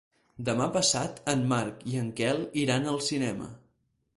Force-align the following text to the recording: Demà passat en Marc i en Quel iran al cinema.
Demà 0.45 0.65
passat 0.77 1.19
en 1.35 1.45
Marc 1.51 1.85
i 1.91 1.99
en 2.05 2.09
Quel 2.21 2.41
iran 2.63 2.91
al 2.95 2.99
cinema. 3.11 3.53